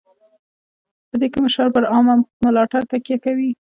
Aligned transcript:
په 1.09 1.15
دې 1.21 1.27
کې 1.31 1.39
مشران 1.45 1.69
پر 1.75 1.83
عامه 1.91 2.15
ملاتړ 2.43 2.81
تکیه 2.91 3.17
کوي. 3.25 3.51